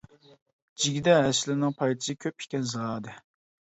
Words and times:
جىگدە 0.85 1.15
ھەسىلىنىڭ 1.27 1.79
پايدىسى 1.83 2.19
كۆپ 2.27 2.43
ئىكەن 2.47 2.71
زادى. 2.77 3.21